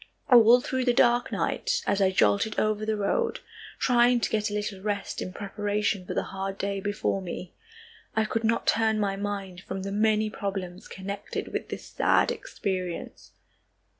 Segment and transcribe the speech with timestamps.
[0.31, 3.39] All through the dark night, as I jolted over the road,
[3.77, 7.53] trying to get a little rest in preparation for the hard day before me,
[8.15, 13.33] I could not turn my mind from the many problems connected with this sad experience.